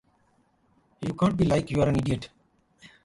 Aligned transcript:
So 0.99 1.09
you 1.09 1.13
can't 1.13 1.37
be 1.37 1.45
like, 1.45 1.69
You're 1.69 1.87
an 1.87 1.95
idiot. 1.95 2.29